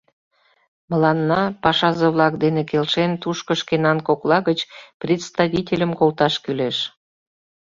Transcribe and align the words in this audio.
Мыланна, 0.89 1.41
пашазе-влак 1.63 2.33
дене 2.43 2.61
келшен, 2.69 3.11
тушко 3.21 3.53
шкенан 3.61 3.97
кокла 4.07 4.37
гыч 4.47 4.59
представительым 5.01 5.91
колташ 5.99 6.33
кӱлеш. 6.43 6.77